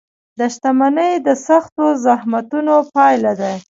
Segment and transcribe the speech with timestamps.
[0.53, 3.51] •شتمني د سختو زحمتونو پایله ده.